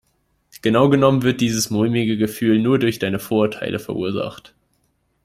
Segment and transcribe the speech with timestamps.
[0.63, 4.55] Genau genommen wird dieses mulmige Gefühl nur durch deine Vorurteile verursacht.